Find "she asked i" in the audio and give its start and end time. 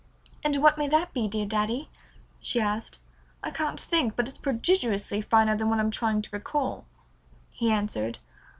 2.39-3.51